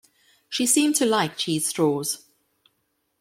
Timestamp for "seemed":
0.65-0.95